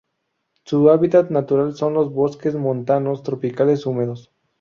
Sus 0.65 0.89
hábitats 0.89 1.29
naturales 1.29 1.77
son 1.77 1.93
los 1.93 2.11
bosques 2.11 2.55
montanos 2.55 3.21
tropicales 3.21 3.85
húmedos. 3.85 4.31